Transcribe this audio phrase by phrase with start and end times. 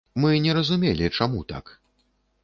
[0.21, 1.65] Мы не разумелі, чаму так.